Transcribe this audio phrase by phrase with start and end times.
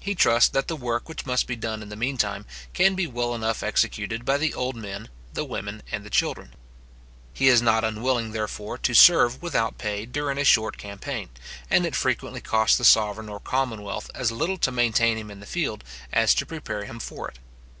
[0.00, 3.06] He trusts that the work which must be done in the mean time, can be
[3.06, 6.54] well enough executed by the old men, the women, and the children.
[7.32, 11.28] He is not unwilling, therefore, to serve without pay during a short campaign;
[11.70, 15.46] and it frequently costs the sovereign or commonwealth as little to maintain him in the
[15.46, 17.38] field as to prepare him for it.